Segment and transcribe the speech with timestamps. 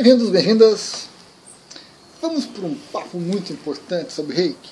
[0.00, 1.08] Bem-vindos, bem-vindas.
[2.22, 4.70] Vamos para um papo muito importante sobre reiki.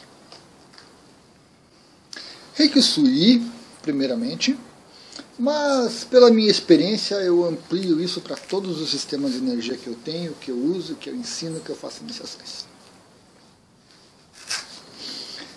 [2.54, 3.44] Reiki Sui,
[3.82, 4.56] primeiramente,
[5.36, 9.96] mas pela minha experiência eu amplio isso para todos os sistemas de energia que eu
[9.96, 12.64] tenho, que eu uso, que eu ensino, que eu faço iniciações.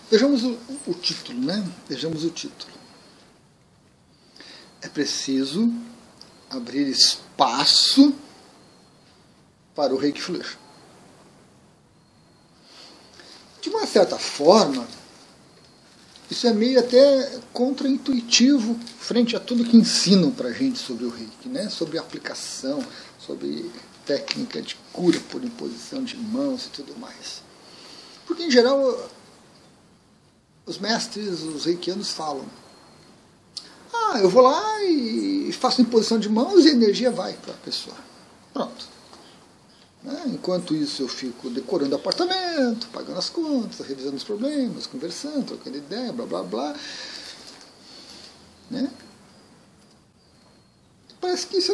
[0.10, 0.58] Vejamos o,
[0.88, 1.64] o título, né?
[1.88, 2.74] Vejamos o título.
[4.82, 5.72] É preciso
[6.50, 8.16] abrir espaço
[9.76, 10.58] para o reiki fluir.
[13.62, 14.88] De uma certa forma,
[16.30, 21.10] isso é meio até contraintuitivo frente a tudo que ensinam para a gente sobre o
[21.10, 21.70] reiki, né?
[21.70, 22.84] sobre aplicação,
[23.18, 23.70] sobre
[24.06, 27.42] técnica de cura por imposição de mãos e tudo mais.
[28.26, 29.10] Porque, em geral,
[30.66, 32.46] os mestres, os reikianos falam:
[33.94, 37.58] ah, eu vou lá e faço imposição de mãos e a energia vai para a
[37.58, 37.98] pessoa.
[38.54, 38.99] Pronto.
[40.10, 40.24] Né?
[40.28, 46.12] Enquanto isso, eu fico decorando apartamento, pagando as contas, revisando os problemas, conversando, trocando ideia,
[46.12, 46.76] blá blá blá.
[48.72, 48.90] Né?
[51.22, 51.74] Parece que isso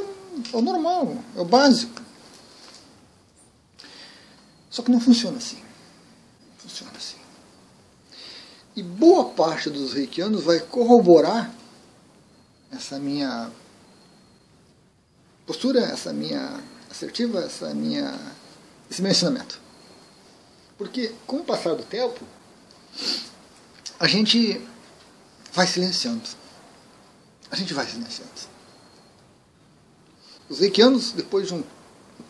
[0.53, 2.02] é o normal, é o básico.
[4.69, 5.61] Só que não funciona assim.
[6.58, 7.16] Funciona assim.
[8.75, 11.53] E boa parte dos reikianos vai corroborar
[12.69, 13.50] essa minha
[15.45, 16.61] postura, essa minha
[16.95, 18.17] assertiva, essa minha,
[18.89, 19.59] esse meu ensinamento.
[20.77, 22.25] Porque com o passar do tempo,
[23.99, 24.61] a gente
[25.53, 26.23] vai silenciando.
[27.51, 28.31] A gente vai silenciando.
[30.49, 31.63] Os reikianos, depois de um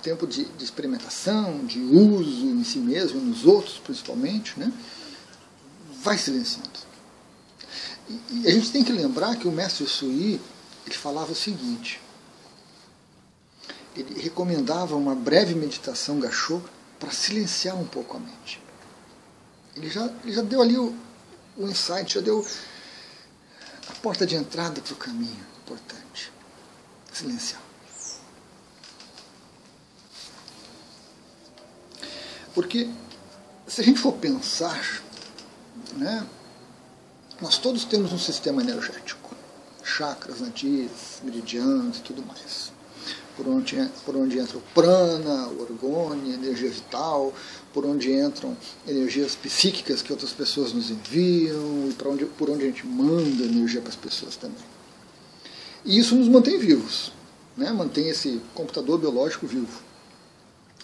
[0.01, 4.71] tempo de, de, experimentação, de uso em si mesmo, nos outros principalmente, né,
[6.01, 6.69] vai silenciando.
[8.09, 10.39] E, e a gente tem que lembrar que o mestre Sui
[10.85, 11.99] ele falava o seguinte:
[13.95, 16.61] ele recomendava uma breve meditação gachô
[16.99, 18.61] para silenciar um pouco a mente.
[19.75, 20.95] Ele já, ele já deu ali o,
[21.57, 22.45] o insight, já deu
[23.89, 26.31] a porta de entrada para o caminho importante.
[27.11, 27.61] Silenciar.
[32.53, 32.89] Porque
[33.67, 35.01] se a gente for pensar,
[35.97, 36.25] né,
[37.41, 39.35] nós todos temos um sistema energético,
[39.83, 42.74] chakras, nadis, meridianos e tudo mais.
[43.35, 47.33] Por onde, por onde entra o prana, o orgone, energia vital,
[47.73, 48.55] por onde entram
[48.87, 53.43] energias psíquicas que outras pessoas nos enviam, e por onde, por onde a gente manda
[53.43, 54.63] energia para as pessoas também.
[55.83, 57.11] E isso nos mantém vivos,
[57.57, 57.71] né?
[57.71, 59.81] mantém esse computador biológico vivo,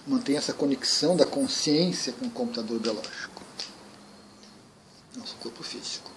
[0.05, 3.41] mantém essa conexão da consciência com o computador biológico,
[5.15, 6.11] nosso corpo físico.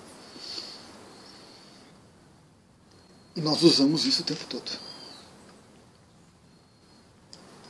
[3.37, 4.94] E nós usamos isso o tempo todo.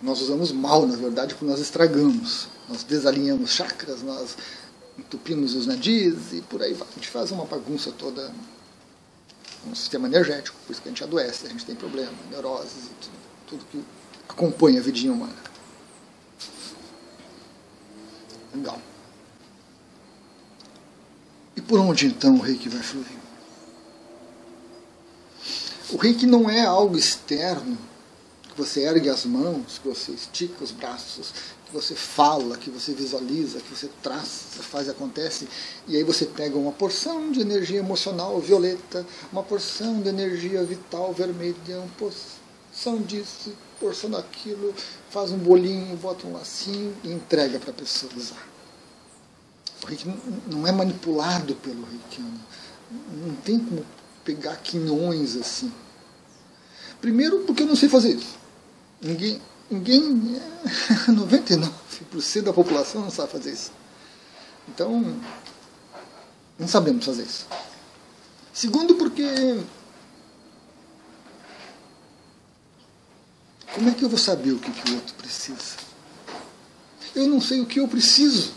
[0.05, 2.47] Nós usamos mal, na verdade, porque nós estragamos.
[2.69, 4.37] Nós desalinhamos chakras, nós
[4.99, 6.87] entupimos os nadis e por aí vai.
[6.87, 8.31] A gente faz uma bagunça toda
[9.65, 12.91] no sistema energético, por isso que a gente adoece, a gente tem problema, neuroses e
[13.01, 13.15] tudo,
[13.47, 13.83] tudo que
[14.29, 15.33] acompanha a vidinha humana.
[18.55, 18.79] Legal.
[21.57, 23.07] E por onde então o reiki vai fluir?
[25.91, 27.79] O reiki não é algo externo,
[28.55, 31.33] que você ergue as mãos, que você estica os braços,
[31.67, 35.49] que você fala, que você visualiza, que você traça, faz acontece,
[35.89, 41.13] e aí você pega uma porção de energia emocional violeta, uma porção de energia vital
[41.13, 44.73] vermelha, uma porção disso, porção daquilo,
[45.11, 48.49] faz um bolinho, bota um lacinho e entrega para a pessoa usar.
[49.83, 50.09] O reiki
[50.47, 52.41] não é manipulado pelo reikiano.
[53.13, 53.85] Não tem como
[54.25, 55.73] pegar quinhões assim.
[57.01, 58.44] Primeiro, porque eu não sei fazer isso.
[59.05, 60.01] Ninguém, ninguém
[61.07, 63.71] 99% da população não sabe fazer isso.
[64.67, 65.15] Então,
[66.59, 67.47] não sabemos fazer isso.
[68.53, 69.23] Segundo, porque.
[73.75, 75.77] Como é que eu vou saber o que, que o outro precisa?
[77.15, 78.53] Eu não sei o que eu preciso.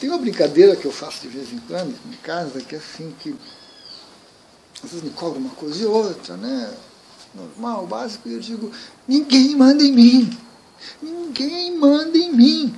[0.00, 3.14] Tem uma brincadeira que eu faço de vez em quando em casa, que é assim,
[3.20, 3.34] que
[4.82, 6.74] às vezes me cobra uma coisa e outra, né?
[7.34, 8.70] Normal, básico, e eu digo:
[9.06, 10.38] ninguém manda em mim.
[11.02, 12.74] Ninguém manda em mim.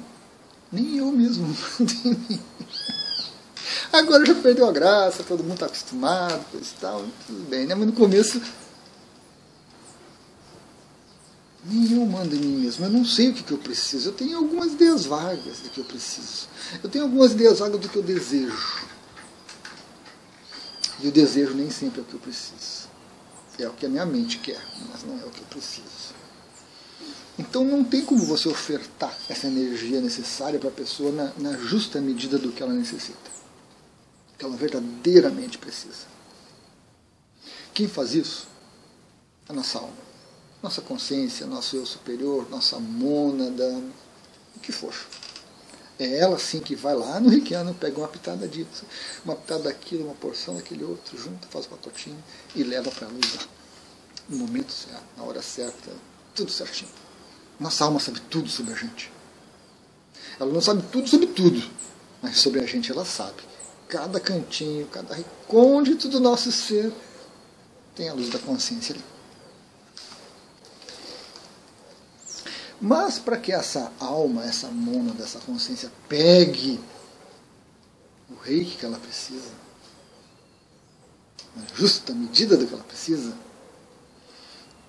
[0.72, 1.46] Nem eu mesmo
[1.78, 2.40] mando em mim.
[3.92, 7.74] Agora já perdeu a graça, todo mundo está acostumado, e tal, tudo bem, né?
[7.74, 8.40] Mas no começo.
[11.64, 12.84] Nem eu mando em mim mesmo.
[12.84, 14.10] Eu não sei o que, que eu preciso.
[14.10, 16.48] Eu tenho algumas ideias vagas do que eu preciso.
[16.82, 18.86] Eu tenho algumas ideias vagas do que eu desejo.
[21.00, 22.88] E o desejo nem sempre é o que eu preciso.
[23.58, 26.14] É o que a minha mente quer, mas não é o que eu preciso.
[27.38, 32.00] Então, não tem como você ofertar essa energia necessária para a pessoa na, na justa
[32.00, 33.30] medida do que ela necessita,
[34.38, 36.06] que ela verdadeiramente precisa.
[37.74, 38.48] Quem faz isso?
[39.48, 39.92] A nossa alma,
[40.62, 43.82] nossa consciência, nosso eu superior, nossa mônada,
[44.56, 44.94] o que for.
[45.98, 48.84] É ela sim que vai lá no Riquiano, pega uma pitada disso,
[49.24, 52.22] uma pitada daquilo, uma porção daquele outro, junta, faz o pacotinho
[52.54, 53.42] e leva para a luz lá.
[54.28, 55.90] No momento certo, na hora certa,
[56.34, 56.90] tudo certinho.
[57.58, 59.10] Nossa alma sabe tudo sobre a gente.
[60.38, 61.62] Ela não sabe tudo sobre tudo,
[62.20, 63.42] mas sobre a gente ela sabe.
[63.88, 66.92] Cada cantinho, cada recôndito do nosso ser
[67.94, 69.04] tem a luz da consciência ali.
[72.80, 76.78] Mas para que essa alma, essa mona dessa consciência pegue
[78.30, 79.50] o reiki que ela precisa,
[81.54, 83.34] na justa medida do que ela precisa,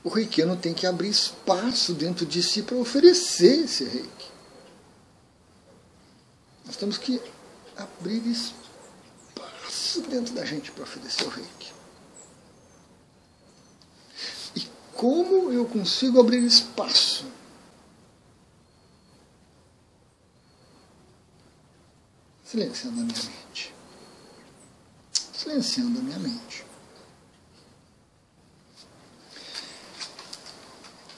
[0.03, 4.31] o reikiano tem que abrir espaço dentro de si para oferecer esse reiki.
[6.65, 7.21] Nós temos que
[7.75, 11.71] abrir espaço dentro da gente para oferecer o reiki.
[14.55, 17.25] E como eu consigo abrir espaço
[22.49, 23.73] silenciando a minha mente.
[25.33, 26.65] Silenciando a minha mente.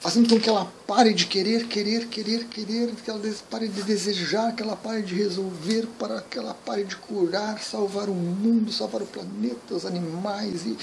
[0.01, 4.55] Fazendo com que ela pare de querer, querer, querer, querer, que ela pare de desejar,
[4.55, 9.01] que ela pare de resolver, para que ela pare de curar, salvar o mundo, salvar
[9.03, 10.77] o planeta, os animais e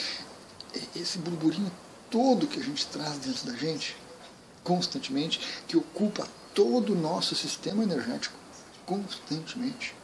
[0.95, 1.73] esse burburinho
[2.11, 3.97] todo que a gente traz dentro da gente,
[4.63, 8.37] constantemente, que ocupa todo o nosso sistema energético,
[8.85, 9.95] constantemente.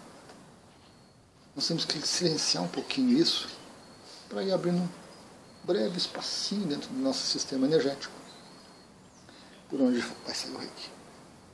[1.55, 3.49] Nós temos que silenciar um pouquinho isso
[4.29, 4.89] para ir abrindo um
[5.65, 8.15] breve espacinho dentro do nosso sistema energético,
[9.69, 10.91] por onde vai sair o reiki.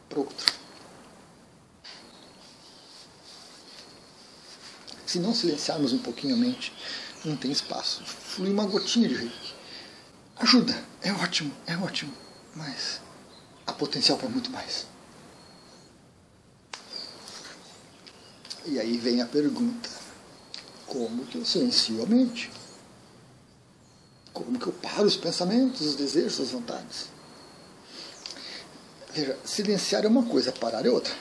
[0.08, 0.52] Para outro.
[5.04, 6.72] Se não silenciarmos um pouquinho a mente,
[7.24, 8.04] não tem espaço.
[8.04, 9.54] Flui uma gotinha de reiki.
[10.36, 12.14] Ajuda, é ótimo, é ótimo,
[12.54, 13.00] mas
[13.66, 14.86] há potencial para muito mais.
[18.68, 19.88] E aí vem a pergunta:
[20.86, 22.50] como que eu silencio a mente?
[24.32, 27.06] Como que eu paro os pensamentos, os desejos, as vontades?
[29.12, 31.14] Veja, silenciar é uma coisa, parar é outra.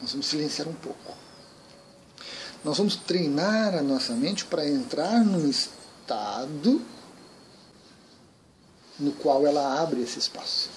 [0.00, 1.16] Nós vamos silenciar um pouco.
[2.62, 6.84] Nós vamos treinar a nossa mente para entrar num estado
[8.98, 10.68] no qual ela abre esse espaço.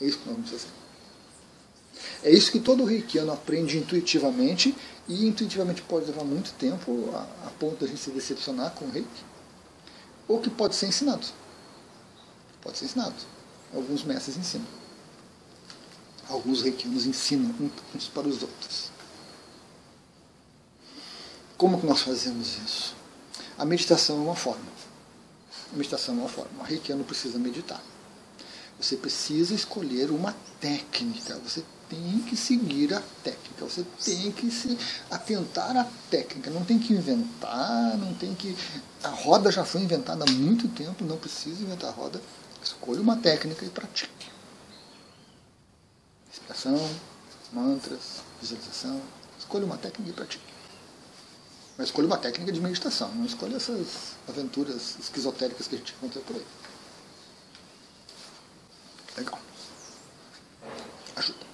[0.00, 0.83] É isso que nós vamos fazer.
[2.24, 4.74] É isso que todo reikiano aprende intuitivamente,
[5.06, 8.86] e intuitivamente pode levar muito tempo a, a ponto de a gente se decepcionar com
[8.86, 9.24] o reiki,
[10.26, 11.26] ou que pode ser ensinado.
[12.62, 13.14] Pode ser ensinado.
[13.74, 14.66] Alguns mestres ensinam.
[16.26, 17.54] Alguns reikianos ensinam
[17.94, 18.90] uns para os outros.
[21.58, 22.96] Como que nós fazemos isso?
[23.58, 24.64] A meditação é uma forma.
[25.72, 26.60] A meditação é uma forma.
[26.60, 27.82] O reikiano precisa meditar.
[28.80, 31.38] Você precisa escolher uma técnica.
[31.44, 34.78] Você tem que seguir a técnica, você tem que se
[35.10, 38.56] atentar à técnica, não tem que inventar, não tem que.
[39.02, 42.20] A roda já foi inventada há muito tempo, não precisa inventar a roda.
[42.62, 44.30] Escolha uma técnica e pratique.
[46.30, 46.90] Respiração,
[47.52, 49.00] mantras, visualização.
[49.38, 50.54] Escolha uma técnica e pratique.
[51.76, 56.20] Mas escolha uma técnica de meditação, não escolha essas aventuras esquizotéricas que a gente encontra
[56.20, 56.46] por aí.
[59.16, 59.40] Legal.
[61.16, 61.46] Ajuda.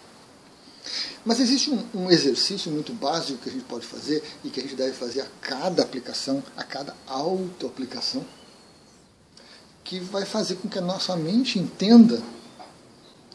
[1.24, 4.62] Mas existe um, um, exercício muito básico que a gente pode fazer e que a
[4.62, 8.24] gente deve fazer a cada aplicação, a cada auto-aplicação,
[9.84, 12.22] que vai fazer com que a nossa mente entenda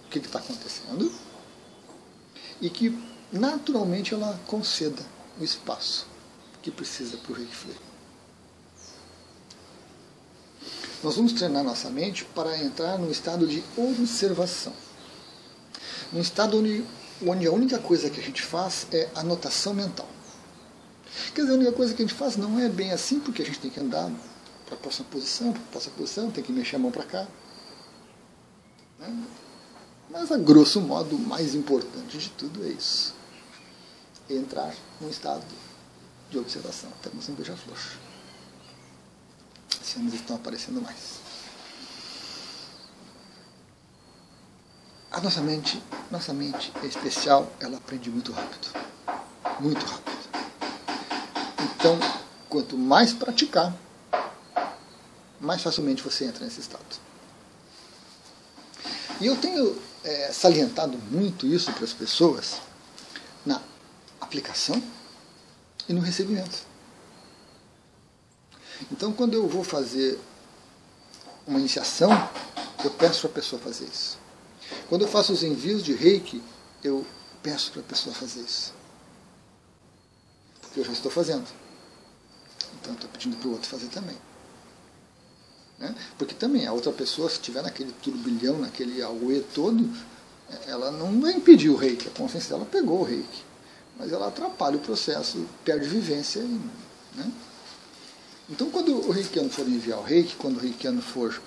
[0.05, 1.11] o que está acontecendo
[2.59, 2.97] e que
[3.31, 5.03] naturalmente ela conceda
[5.39, 6.07] o espaço
[6.63, 7.85] que precisa para o Flare.
[11.03, 14.73] Nós vamos treinar nossa mente para entrar num estado de observação.
[16.11, 16.83] Num estado onde
[17.25, 20.07] onde a única coisa que a gente faz é anotação mental.
[21.33, 23.45] Quer dizer, a única coisa que a gente faz não é bem assim, porque a
[23.45, 24.11] gente tem que andar
[24.65, 27.27] para a próxima posição, para a próxima posição, tem que mexer a mão para cá.
[28.99, 29.23] Né?
[30.09, 33.13] Mas, a grosso modo, o mais importante de tudo é isso.
[34.29, 35.43] Entrar num estado
[36.29, 36.89] de observação.
[37.01, 37.77] Temos um beija-flor.
[39.81, 41.24] Esse ano estão aparecendo mais.
[45.15, 45.81] A nossa mente,
[46.11, 48.67] nossa mente é especial, ela aprende muito rápido.
[49.61, 50.17] Muito rápido.
[51.63, 51.97] Então,
[52.49, 53.73] quanto mais praticar,
[55.39, 56.83] mais facilmente você entra nesse estado.
[59.21, 62.59] E eu tenho é, salientado muito isso para as pessoas
[63.45, 63.61] na
[64.19, 64.83] aplicação
[65.87, 66.57] e no recebimento.
[68.91, 70.19] Então, quando eu vou fazer
[71.47, 72.11] uma iniciação,
[72.83, 74.24] eu peço para a pessoa fazer isso.
[74.89, 76.41] Quando eu faço os envios de reiki,
[76.83, 77.05] eu
[77.41, 78.73] peço para a pessoa fazer isso.
[80.61, 81.47] Porque eu já estou fazendo.
[82.79, 84.17] Então, estou pedindo para o outro fazer também.
[85.77, 85.93] Né?
[86.17, 89.89] Porque também a outra pessoa, se estiver naquele turbilhão, naquele auê todo,
[90.67, 92.07] ela não vai impedir o reiki.
[92.07, 93.43] A consciência dela pegou o reiki.
[93.97, 96.41] Mas ela atrapalha o processo, perde vivência.
[96.43, 97.31] Né?
[98.49, 101.41] Então, quando o reikiano for enviar o reiki, quando o reikiano for.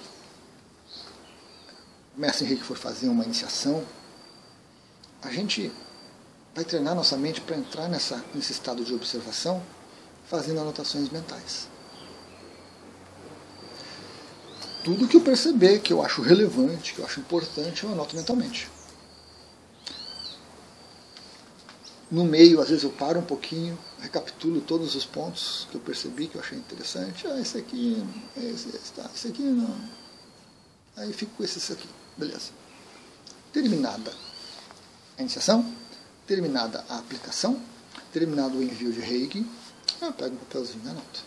[2.18, 3.86] O mestre reiki for fazer uma iniciação,
[5.22, 5.70] a gente
[6.52, 9.62] vai treinar nossa mente para entrar nessa, nesse estado de observação,
[10.26, 11.68] fazendo anotações mentais.
[14.82, 18.68] Tudo que eu perceber, que eu acho relevante, que eu acho importante, eu anoto mentalmente.
[22.10, 26.26] No meio, às vezes eu paro um pouquinho, recapitulo todos os pontos que eu percebi,
[26.26, 27.28] que eu achei interessante.
[27.28, 28.04] Ah, esse aqui,
[28.36, 29.76] esse, esse, tá, esse aqui não.
[30.96, 31.88] Aí fico com esse, esse aqui.
[32.18, 32.50] Beleza.
[33.52, 34.12] Terminada
[35.16, 35.72] a iniciação,
[36.26, 37.60] terminada a aplicação,
[38.12, 39.46] terminado o envio de reiki,
[40.02, 41.24] eu pego um papelzinho e anoto.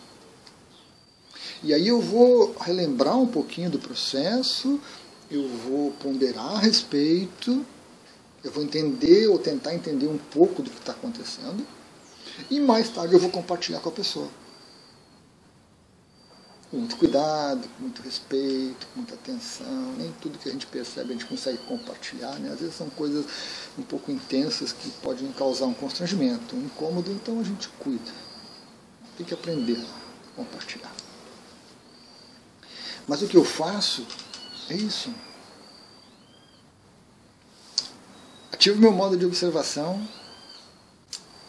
[1.62, 4.78] E aí eu vou relembrar um pouquinho do processo,
[5.30, 7.64] eu vou ponderar a respeito,
[8.44, 11.66] eu vou entender ou tentar entender um pouco do que está acontecendo.
[12.50, 14.28] E mais tarde eu vou compartilhar com a pessoa.
[16.72, 19.94] Com muito cuidado, com muito respeito, com muita atenção.
[19.96, 22.34] Nem tudo que a gente percebe a gente consegue compartilhar.
[22.40, 22.50] Né?
[22.50, 23.24] Às vezes são coisas
[23.78, 28.10] um pouco intensas que podem causar um constrangimento, um incômodo, então a gente cuida.
[29.16, 30.92] Tem que aprender a compartilhar.
[33.06, 34.06] Mas o que eu faço
[34.68, 35.14] é isso.
[38.50, 40.08] Ative meu modo de observação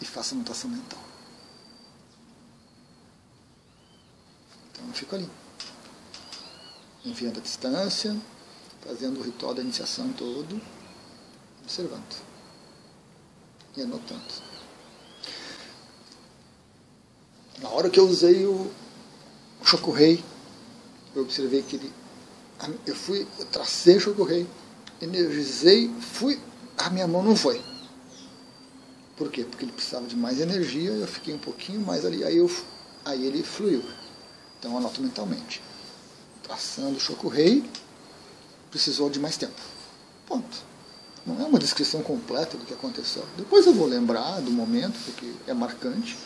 [0.01, 0.99] e faça anotação mental.
[4.71, 5.29] Então eu fico ali,
[7.05, 8.15] enviando a distância,
[8.81, 10.61] fazendo o ritual da iniciação todo,
[11.61, 12.15] observando
[13.75, 14.53] e anotando.
[17.61, 18.71] Na hora que eu usei o
[19.63, 20.23] Chocorrei,
[21.15, 21.93] eu observei que ele.
[22.85, 24.47] Eu fui, eu tracei o Chocorrei,
[25.01, 26.39] energizei, fui
[26.77, 27.61] a minha mão não foi.
[29.15, 29.43] Por quê?
[29.43, 32.49] Porque ele precisava de mais energia, eu fiquei um pouquinho mais ali, aí, eu,
[33.05, 33.83] aí ele fluiu.
[34.63, 35.61] Então anoto mentalmente.
[36.41, 37.69] Traçando o Choco Rei,
[38.71, 39.59] precisou de mais tempo.
[40.25, 40.57] Ponto.
[41.25, 43.27] Não é uma descrição completa do que aconteceu.
[43.35, 46.17] Depois eu vou lembrar do momento, porque é marcante.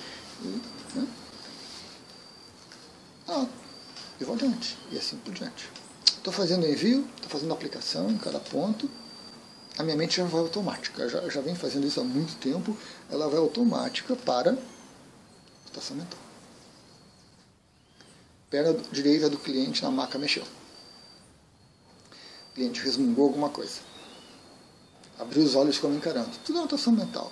[0.44, 0.62] E,
[0.96, 1.08] né?
[3.28, 3.48] ah,
[4.22, 4.78] e vou adiante.
[4.92, 5.68] E assim por diante.
[6.06, 8.88] Estou fazendo envio, estou fazendo aplicação em cada ponto
[9.78, 11.08] a minha mente já vai automática.
[11.08, 12.76] Já, já vem fazendo isso há muito tempo,
[13.12, 14.58] ela vai automática para
[15.66, 16.27] estação mental.
[18.50, 20.44] Perna direita do cliente na maca mexeu.
[22.52, 23.80] O cliente resmungou alguma coisa.
[25.20, 26.30] Abriu os olhos e ficou me encarando.
[26.46, 27.32] Tudo é anotação mental.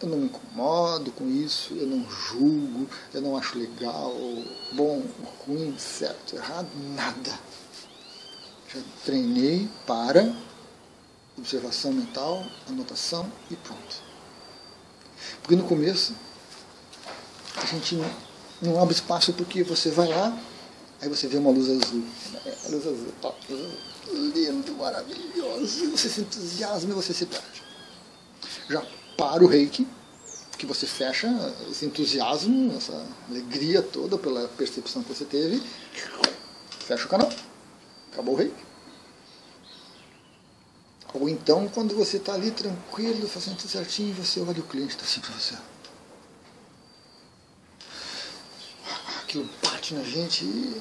[0.00, 4.14] Eu não me incomodo com isso, eu não julgo, eu não acho legal,
[4.72, 5.02] bom,
[5.46, 7.38] ruim, certo, errado, nada.
[8.72, 10.34] Já treinei para
[11.38, 14.02] observação mental, anotação e pronto.
[15.40, 16.14] Porque no começo
[17.56, 17.96] a gente
[18.60, 20.36] não, abre espaço porque você vai lá,
[21.00, 22.04] aí você vê uma luz azul.
[22.64, 23.32] A luz azul, ó,
[24.12, 27.62] lindo, maravilhoso, você se entusiasma e você se perde.
[28.68, 28.84] Já
[29.16, 29.86] para o reiki,
[30.56, 31.28] que você fecha
[31.70, 35.62] esse entusiasmo, essa alegria toda pela percepção que você teve,
[36.80, 37.30] fecha o canal,
[38.12, 38.68] acabou o reiki.
[41.14, 45.04] Ou então, quando você está ali tranquilo, fazendo tudo certinho, você olha o cliente está
[45.04, 45.54] assim para você.
[49.28, 50.80] Aquilo bate na gente e.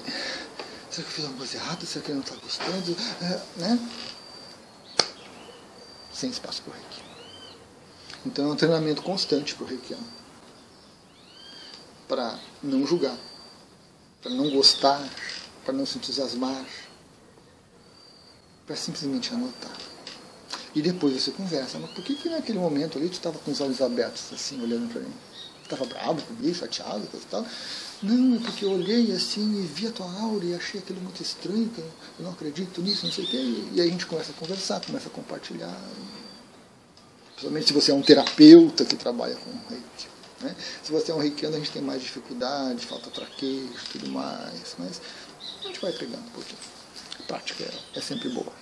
[0.89, 1.85] Será que eu fiz alguma coisa errada?
[1.85, 2.95] Será que ele não está gostando?
[3.21, 3.89] É, né?
[6.13, 7.01] Sem espaço para o reiki.
[8.25, 10.07] Então é um treinamento constante para o reikiano.
[12.07, 13.17] Para não julgar,
[14.21, 15.05] para não gostar,
[15.65, 16.65] para não se entusiasmar,
[18.65, 19.75] para simplesmente anotar.
[20.73, 21.77] E depois você conversa.
[21.79, 24.89] Mas por que, que naquele momento ali tu estava com os olhos abertos, assim, olhando
[24.89, 25.13] para mim?
[25.63, 27.45] Estava bravo comigo, chateado, coisa e tal?
[28.03, 31.21] Não, é porque eu olhei assim e vi a tua aura e achei aquilo muito
[31.21, 33.37] estranho, eu não acredito nisso, não sei o quê.
[33.73, 35.75] E aí a gente começa a conversar, começa a compartilhar.
[37.29, 40.07] Principalmente se você é um terapeuta que trabalha com reiki.
[40.41, 40.55] Né?
[40.83, 44.75] Se você é um reikiano, a gente tem mais dificuldade, falta traquejo tudo mais.
[44.77, 45.01] Mas
[45.63, 46.59] A gente vai pegando um pouquinho.
[47.19, 48.53] A prática é, é sempre boa.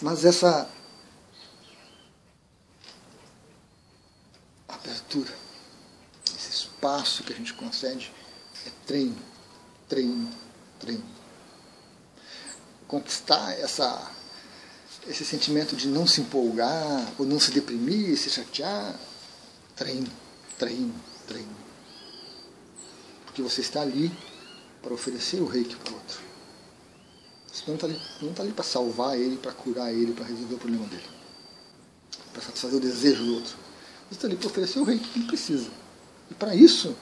[0.00, 0.70] Mas essa
[4.68, 5.34] abertura,
[6.78, 8.12] espaço que a gente concede,
[8.64, 9.16] é treino,
[9.88, 10.30] treino,
[10.78, 11.04] treino.
[12.86, 14.10] Conquistar essa,
[15.06, 18.94] esse sentimento de não se empolgar, ou não se deprimir, se chatear,
[19.74, 20.08] treino,
[20.56, 20.94] treino,
[21.26, 21.56] treino.
[23.26, 24.12] Porque você está ali
[24.80, 26.20] para oferecer o reiki para o outro.
[27.52, 30.54] Você não está ali, não tá ali para salvar ele, para curar ele, para resolver
[30.54, 31.06] o problema dele.
[32.32, 33.56] Para satisfazer o desejo do outro.
[34.08, 35.87] Você está ali para oferecer o reiki que ele precisa.
[36.30, 36.96] E para isso,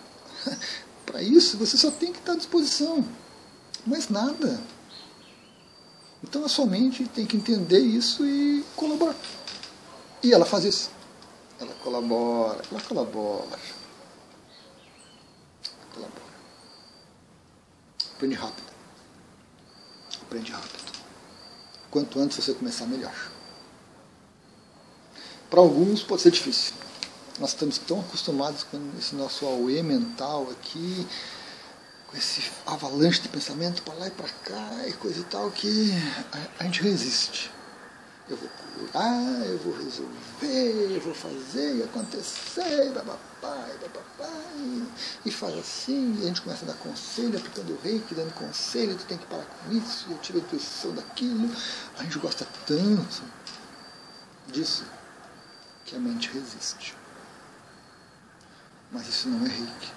[1.04, 3.04] para isso você só tem que estar à disposição.
[3.86, 4.60] Mais nada.
[6.22, 9.14] Então a sua mente tem que entender isso e colaborar.
[10.22, 10.90] E ela faz isso.
[11.60, 13.58] Ela colabora, ela colabora.
[15.94, 16.34] Colabora.
[18.14, 18.72] Aprende rápido.
[20.22, 20.96] Aprende rápido.
[21.90, 23.14] Quanto antes você começar, melhor.
[25.48, 26.74] Para alguns pode ser difícil.
[27.38, 31.06] Nós estamos tão acostumados com esse nosso auê mental aqui,
[32.06, 35.92] com esse avalanche de pensamento para lá e para cá e coisa e tal, que
[36.32, 37.50] a, a gente resiste.
[38.28, 44.82] Eu vou curar, eu vou resolver, eu vou fazer e acontecer, papai, papai,
[45.24, 48.96] e faz assim, e a gente começa a dar conselho, aplicando o reiki, dando conselho,
[48.96, 51.54] tu tem que parar com isso, eu tive a intuição daquilo.
[51.98, 53.22] A gente gosta tanto
[54.48, 54.84] disso
[55.84, 56.96] que a mente resiste.
[58.96, 59.92] Mas isso não é reiki.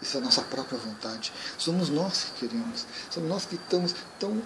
[0.00, 1.32] Isso é a nossa própria vontade.
[1.58, 2.86] Somos nós que queremos.
[3.10, 4.40] Somos nós que estamos tão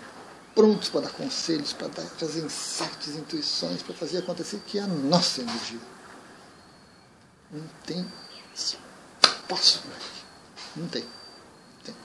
[0.55, 4.87] prontos para dar conselhos, para dar, trazer insights, intuições, para fazer acontecer, que é a
[4.87, 5.81] nossa energia.
[7.53, 8.11] Não tem
[8.55, 10.25] espaço para reiki.
[10.75, 11.03] Não tem.
[11.03, 11.97] Não tem.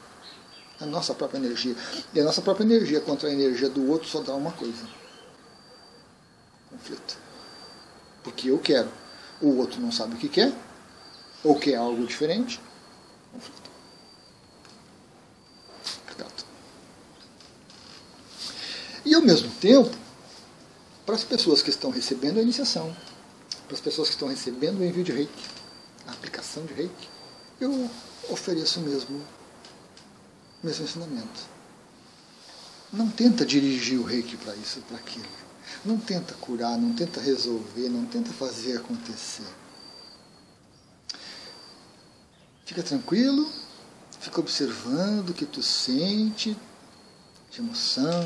[0.81, 1.77] A nossa própria energia.
[2.13, 4.85] E a nossa própria energia contra a energia do outro só dá uma coisa.
[6.69, 7.17] Conflito.
[8.21, 8.91] Porque eu quero.
[9.39, 10.53] O outro não sabe o que quer
[11.43, 12.59] ou quer algo diferente,
[13.31, 13.69] conflito.
[16.07, 16.45] Pecado.
[19.05, 19.95] E ao mesmo tempo,
[21.05, 22.95] para as pessoas que estão recebendo a iniciação,
[23.67, 25.43] para as pessoas que estão recebendo o envio de reiki,
[26.07, 27.09] a aplicação de reiki,
[27.59, 27.89] eu
[28.29, 29.21] ofereço o mesmo,
[30.63, 31.53] mesmo ensinamento.
[32.91, 35.25] Não tenta dirigir o reiki para isso, para aquilo.
[35.83, 39.43] Não tenta curar, não tenta resolver, não tenta fazer acontecer
[42.65, 43.49] Fica tranquilo,
[44.19, 46.55] fica observando o que tu sente,
[47.51, 48.25] de emoção,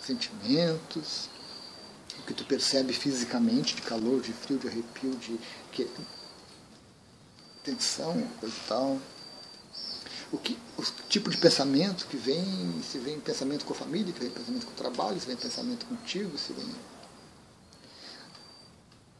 [0.00, 1.28] sentimentos,
[2.20, 5.40] o que tu percebe fisicamente, de calor, de frio, de arrepio, de
[5.72, 5.88] que,
[7.64, 8.98] tensão, coisa e tal.
[10.32, 14.20] O, que, o tipo de pensamento que vem, se vem pensamento com a família, se
[14.20, 16.66] vem pensamento com o trabalho, se vem pensamento contigo, se vem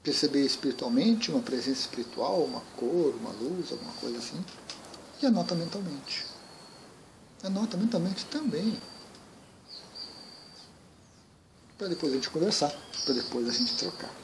[0.06, 4.42] perceber espiritualmente uma presença espiritual, uma cor, uma luz, alguma coisa assim.
[5.20, 6.24] E anota mentalmente.
[7.42, 8.80] Anota mentalmente também.
[11.76, 12.72] Para depois a gente conversar,
[13.04, 14.14] para depois a gente trocar.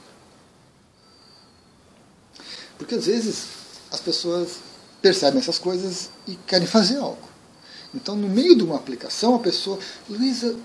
[2.78, 3.46] Porque às vezes
[3.90, 4.60] as pessoas
[5.02, 7.28] percebem essas coisas e querem fazer algo.
[7.92, 10.56] Então, no meio de uma aplicação, a pessoa, Luísa,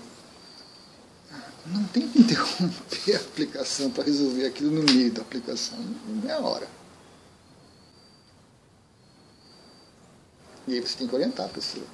[1.72, 5.78] não tem que interromper a aplicação para resolver aquilo no meio da aplicação.
[6.06, 6.68] Não é a hora.
[10.66, 11.84] E aí você tem que orientar a pessoa.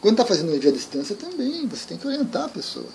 [0.00, 2.88] Quando está fazendo envio à distância também, você tem que orientar a pessoa.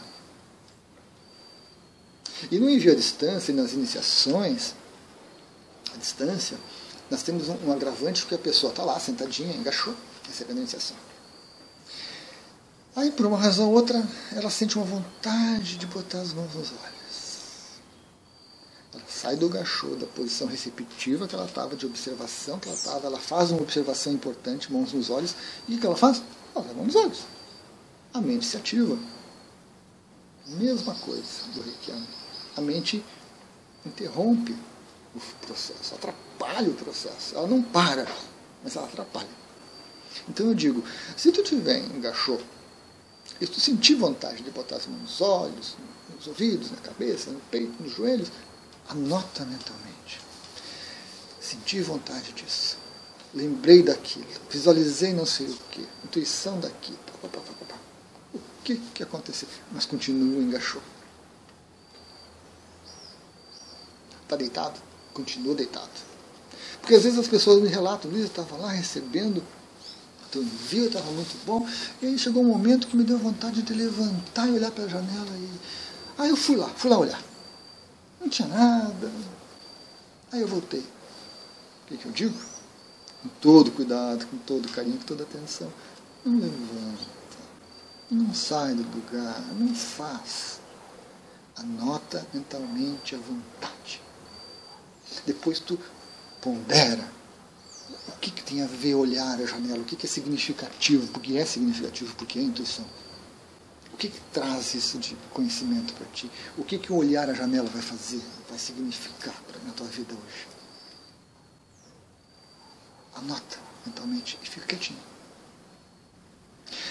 [2.52, 4.76] E no envio à distância e nas iniciações,
[5.94, 6.58] à distância,
[7.10, 9.96] nós temos um, um agravante que a pessoa está lá, sentadinha, engaixou,
[10.28, 10.98] recebendo a iniciação.
[12.96, 14.02] Aí, por uma razão ou outra,
[14.34, 17.82] ela sente uma vontade de botar as mãos nos olhos.
[18.94, 23.08] Ela sai do gachô, da posição receptiva que ela estava, de observação que ela estava,
[23.08, 25.36] ela faz uma observação importante, mãos nos olhos,
[25.68, 26.24] e o que ela faz?
[26.56, 27.26] Ela leva nos olhos.
[28.14, 28.98] A mente se ativa.
[30.48, 32.08] Mesma coisa do reikiano.
[32.56, 33.04] A mente
[33.86, 34.56] interrompe
[35.14, 37.36] o processo, atrapalha o processo.
[37.36, 38.08] Ela não para,
[38.64, 39.28] mas ela atrapalha.
[40.30, 40.82] Então eu digo,
[41.18, 42.40] se tu tiver gachô
[43.40, 45.76] e tu sentir vontade de botar as mãos nos olhos,
[46.16, 48.32] nos ouvidos, na cabeça, no peito, nos joelhos,
[48.88, 50.22] anota mentalmente.
[51.40, 52.78] Senti vontade disso.
[53.34, 54.26] Lembrei daquilo.
[54.50, 55.86] Visualizei não sei o que.
[56.04, 56.94] Intuição daqui.
[57.22, 57.76] Pá, pá, pá,
[58.34, 59.48] o que, que aconteceu?
[59.72, 60.82] Mas continua engaixou.
[64.24, 64.80] Está deitado?
[65.14, 65.90] Continua deitado.
[66.80, 69.44] Porque às vezes as pessoas me relatam, Luiz, estava lá recebendo
[70.40, 71.68] o envio estava muito bom.
[72.02, 74.88] E aí chegou um momento que me deu vontade de levantar e olhar para a
[74.88, 75.32] janela.
[75.38, 75.50] E...
[76.18, 77.22] Aí eu fui lá, fui lá olhar.
[78.20, 79.12] Não tinha nada.
[80.32, 80.80] Aí eu voltei.
[80.80, 82.38] O que, que eu digo?
[83.22, 85.72] Com todo cuidado, com todo carinho, com toda atenção.
[86.26, 87.16] Não levanta.
[88.10, 89.42] Não sai do lugar.
[89.60, 90.60] Não faz.
[91.56, 94.02] Anota mentalmente a vontade.
[95.26, 95.80] Depois tu
[96.42, 97.08] pondera
[98.08, 101.38] o que, que tem a ver olhar a janela, o que, que é significativo, porque
[101.38, 102.86] é significativo, porque é intuição.
[103.94, 106.30] O que, que traz isso de conhecimento para ti?
[106.58, 110.14] O que, que o olhar a janela vai fazer, vai significar para na tua vida
[110.14, 110.48] hoje?
[113.16, 115.00] Anota mentalmente e fica quietinho.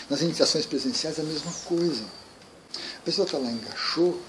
[0.09, 2.05] Nas iniciações presenciais é a mesma coisa.
[2.99, 4.21] A pessoa está lá, engaixou,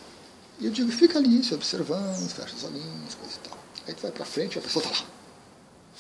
[0.60, 3.58] e eu digo, fica ali, se observando, fecha os olhinhos, coisa e tal.
[3.88, 5.15] Aí tu vai para frente e a pessoa está lá.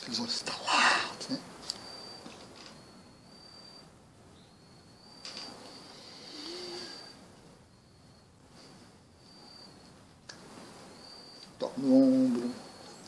[0.01, 1.39] Aqueles olhos estalados, né?
[11.57, 12.51] Toca no ombro,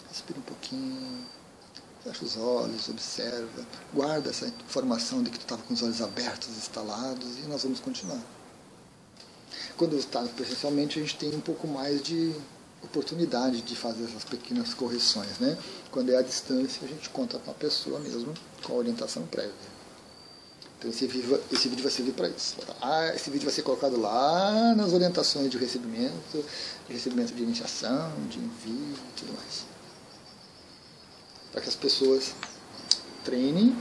[0.09, 1.25] respira um pouquinho,
[2.03, 6.57] fecha os olhos, observa, guarda essa informação de que tu estava com os olhos abertos,
[6.57, 8.21] estalados, e nós vamos continuar.
[9.75, 12.33] Quando está presencialmente, a gente tem um pouco mais de
[12.83, 15.39] oportunidade de fazer essas pequenas correções.
[15.39, 15.57] Né?
[15.91, 19.77] Quando é à distância, a gente conta com a pessoa mesmo, com a orientação prévia.
[20.77, 22.55] Então esse vídeo, esse vídeo vai servir para isso.
[22.81, 26.45] Ah, esse vídeo vai ser colocado lá nas orientações de recebimento,
[26.87, 29.65] de recebimento de iniciação, de envio e tudo mais.
[31.51, 32.35] Para que as pessoas
[33.23, 33.75] treinem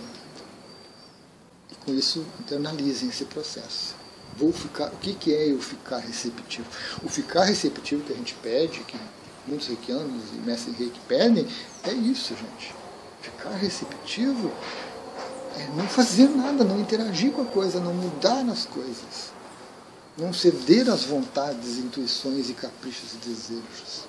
[1.70, 3.95] e com isso internalizem esse processo
[4.38, 4.88] vou ficar.
[4.88, 6.66] O que, que é eu ficar receptivo?
[7.02, 8.98] O ficar receptivo que a gente pede, que
[9.46, 11.46] muitos reikianos e mestres reiki pedem,
[11.84, 12.74] é isso, gente.
[13.20, 14.52] Ficar receptivo
[15.58, 19.34] é não fazer nada, não interagir com a coisa, não mudar as coisas.
[20.18, 24.08] Não ceder às vontades, intuições e caprichos e desejos.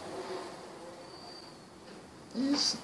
[2.35, 2.77] É isso.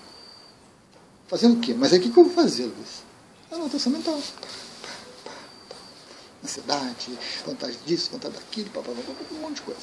[1.28, 1.74] Fazendo o quê?
[1.74, 3.04] Mas é o que eu vou fazer, Luiz?
[3.52, 4.20] Anotação mental
[6.44, 8.70] ansiedade, vontade disso, vontade daquilo,
[9.32, 9.80] um monte de coisa.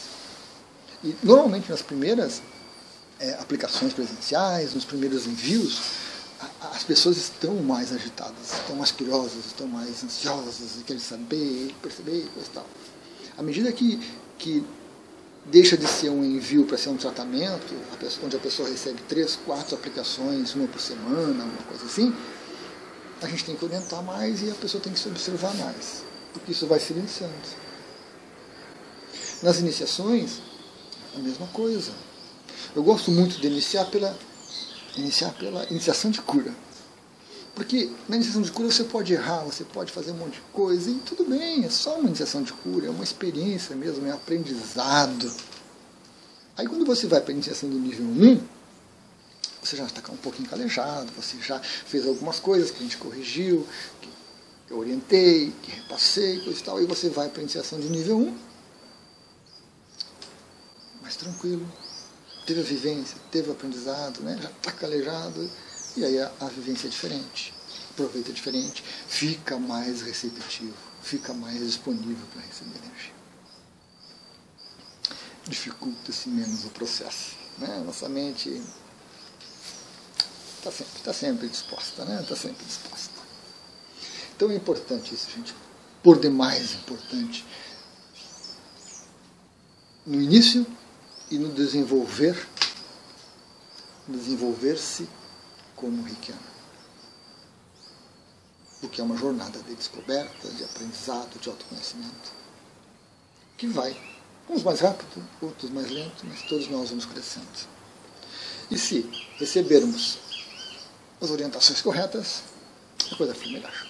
[1.02, 2.42] E normalmente nas primeiras
[3.18, 5.80] é, aplicações presenciais, nos primeiros envios,
[6.38, 11.74] a, as pessoas estão mais agitadas, estão mais curiosas, estão mais ansiosas e querem saber,
[11.80, 12.66] perceber, coisa e tal.
[13.38, 13.98] À medida que,
[14.38, 14.64] que
[15.46, 17.74] deixa de ser um envio para ser um tratamento,
[18.22, 22.14] onde a pessoa recebe três, quatro aplicações, uma por semana, uma coisa assim,
[23.22, 26.52] a gente tem que orientar mais e a pessoa tem que se observar mais porque
[26.52, 27.34] isso vai silenciando.
[29.42, 30.38] Nas iniciações,
[31.14, 31.92] a mesma coisa.
[32.74, 34.16] Eu gosto muito de iniciar pela,
[34.96, 36.54] iniciar pela iniciação de cura.
[37.54, 40.90] Porque na iniciação de cura você pode errar, você pode fazer um monte de coisa,
[40.90, 45.30] e tudo bem, é só uma iniciação de cura, é uma experiência mesmo, é aprendizado.
[46.56, 48.40] Aí quando você vai para a iniciação do nível 1,
[49.62, 53.66] você já está um pouquinho calejado, você já fez algumas coisas que a gente corrigiu,
[54.00, 54.08] que
[54.70, 58.18] eu orientei, que repassei, coisa e tal, e você vai para a iniciação de nível
[58.18, 58.38] 1,
[61.02, 61.66] mais tranquilo,
[62.46, 64.38] teve a vivência, teve o aprendizado, né?
[64.40, 65.50] já está calejado,
[65.96, 67.52] e aí a, a vivência é diferente,
[67.90, 73.20] aproveita diferente, fica mais receptivo, fica mais disponível para receber energia.
[75.48, 77.34] Dificulta-se menos o processo.
[77.58, 77.82] Né?
[77.84, 78.62] Nossa mente
[80.58, 82.20] está sempre, tá sempre disposta, né?
[82.22, 83.19] Está sempre disposta.
[84.48, 85.54] É importante isso, gente.
[86.02, 87.44] Por demais importante.
[90.06, 90.66] No início
[91.30, 92.48] e no desenvolver,
[94.08, 95.06] desenvolver-se
[95.76, 96.40] como reikiano.
[98.80, 102.32] Porque é uma jornada de descoberta, de aprendizado, de autoconhecimento.
[103.58, 103.94] Que vai,
[104.48, 107.68] uns mais rápido, outros mais lento, mas todos nós vamos crescendo.
[108.70, 109.02] E se
[109.36, 110.18] recebermos
[111.20, 112.42] as orientações corretas,
[113.12, 113.89] a coisa flui melhor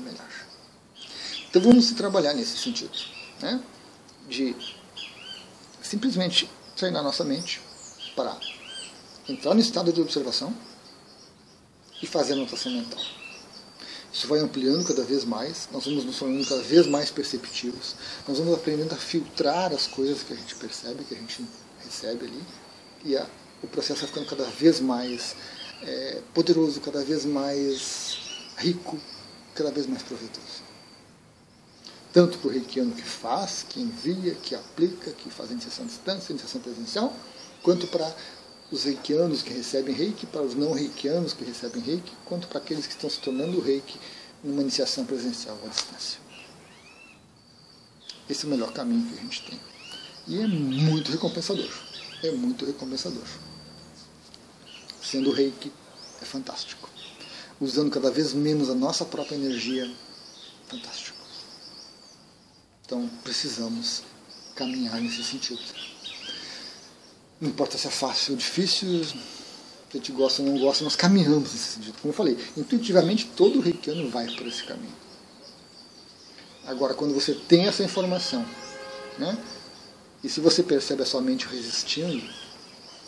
[0.00, 0.28] melhor.
[1.48, 2.96] Então vamos trabalhar nesse sentido,
[3.40, 3.62] né?
[4.28, 4.54] de
[5.82, 7.60] simplesmente treinar nossa mente
[8.14, 8.38] para
[9.28, 10.54] entrar no estado de observação
[12.02, 13.00] e fazer a anotação mental.
[14.12, 17.94] Isso vai ampliando cada vez mais, nós vamos nos tornando cada vez mais perceptivos,
[18.26, 21.44] nós vamos aprendendo a filtrar as coisas que a gente percebe, que a gente
[21.84, 22.42] recebe ali,
[23.04, 23.26] e a,
[23.62, 25.36] o processo vai ficando cada vez mais
[25.82, 28.18] é, poderoso, cada vez mais
[28.56, 28.98] rico,
[29.58, 30.62] cada vez mais proveitoso.
[32.12, 35.88] Tanto para o reikiano que faz, que envia, que aplica, que faz a iniciação à
[35.88, 37.12] distância, a iniciação presencial,
[37.62, 38.14] quanto para
[38.70, 42.86] os reikianos que recebem reiki, para os não reikianos que recebem reiki, quanto para aqueles
[42.86, 43.98] que estão se tornando reiki
[44.44, 46.20] numa iniciação presencial à distância.
[48.30, 49.60] Esse é o melhor caminho que a gente tem.
[50.28, 51.70] E é muito recompensador.
[52.22, 53.24] É muito recompensador.
[55.02, 55.72] Sendo reiki,
[56.22, 56.88] é fantástico.
[57.60, 59.90] Usando cada vez menos a nossa própria energia,
[60.68, 61.18] fantástico.
[62.84, 64.02] Então precisamos
[64.54, 65.60] caminhar nesse sentido.
[67.40, 69.14] Não importa se é fácil ou difícil, se
[69.94, 71.98] a gente gosta ou não gosta, nós caminhamos nesse sentido.
[72.00, 74.94] Como eu falei, intuitivamente todo reikiano vai por esse caminho.
[76.66, 78.44] Agora, quando você tem essa informação,
[79.18, 79.38] né,
[80.22, 82.28] e se você percebe a sua mente resistindo,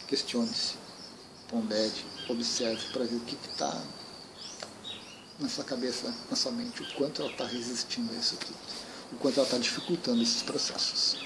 [0.06, 0.74] questione-se,
[1.48, 1.92] pondere,
[2.28, 3.82] observe para ver o que está
[5.40, 8.58] na sua cabeça, na sua mente, o quanto ela está resistindo a isso tudo,
[9.12, 11.16] o quanto ela está dificultando esses processos.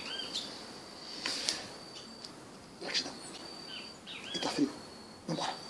[2.81, 3.13] Gratidão.
[4.35, 4.71] E tá frio.
[5.27, 5.64] Vambora.